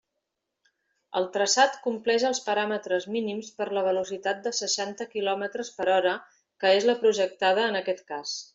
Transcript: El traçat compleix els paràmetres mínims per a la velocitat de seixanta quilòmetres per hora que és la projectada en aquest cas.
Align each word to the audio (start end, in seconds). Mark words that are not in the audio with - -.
El 1.19 1.27
traçat 1.35 1.75
compleix 1.83 2.25
els 2.29 2.39
paràmetres 2.47 3.05
mínims 3.17 3.51
per 3.59 3.67
a 3.67 3.75
la 3.79 3.85
velocitat 3.89 4.41
de 4.47 4.55
seixanta 4.63 5.09
quilòmetres 5.15 5.71
per 5.79 5.89
hora 5.99 6.15
que 6.65 6.75
és 6.81 6.91
la 6.93 6.97
projectada 7.05 7.69
en 7.71 7.83
aquest 7.85 8.07
cas. 8.15 8.35